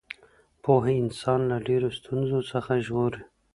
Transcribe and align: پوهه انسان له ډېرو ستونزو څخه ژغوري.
پوهه 0.63 0.91
انسان 1.03 1.39
له 1.51 1.57
ډېرو 1.67 1.89
ستونزو 1.97 2.39
څخه 2.51 2.71
ژغوري. 2.85 3.21